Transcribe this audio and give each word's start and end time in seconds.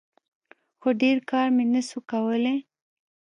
خو 0.79 0.89
ډېر 1.01 1.17
کار 1.29 1.47
مې 1.55 1.65
نسو 1.73 1.99
کولاى. 2.11 2.55